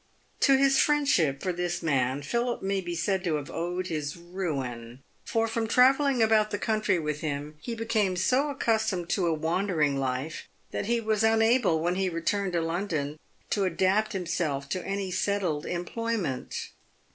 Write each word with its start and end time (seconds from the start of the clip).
To 0.39 0.57
his 0.57 0.79
friendship 0.79 1.43
for 1.43 1.53
this 1.53 1.83
man 1.83 2.23
Philip 2.23 2.63
may 2.63 2.81
be 2.81 2.95
said 2.95 3.23
to 3.23 3.35
have 3.35 3.51
owed 3.51 3.85
his 3.85 4.17
ruin, 4.17 5.03
for 5.23 5.47
from 5.47 5.67
travelling 5.67 6.23
about 6.23 6.49
the 6.49 6.57
country 6.57 6.97
with 6.97 7.21
him, 7.21 7.55
he 7.61 7.75
became 7.75 8.15
so 8.15 8.49
accustomed 8.49 9.09
to 9.09 9.27
a 9.27 9.33
wandering 9.35 9.99
life, 9.99 10.47
that 10.71 10.87
he 10.87 10.99
was 10.99 11.23
unable, 11.23 11.79
when 11.79 11.93
he 11.97 12.09
re 12.09 12.21
turned 12.23 12.53
to 12.53 12.61
London, 12.61 13.19
to 13.51 13.63
adapt 13.65 14.13
himself 14.13 14.67
to 14.69 14.83
any 14.83 15.11
settled 15.11 15.67
employment. 15.67 16.71